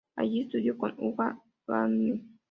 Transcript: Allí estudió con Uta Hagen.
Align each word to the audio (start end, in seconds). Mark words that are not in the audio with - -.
Allí 0.15 0.41
estudió 0.41 0.79
con 0.79 0.95
Uta 0.97 1.39
Hagen. 1.67 2.39